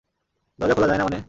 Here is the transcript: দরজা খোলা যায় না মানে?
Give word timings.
দরজা 0.59 0.75
খোলা 0.75 0.87
যায় 0.87 0.99
না 0.99 1.05
মানে? 1.05 1.19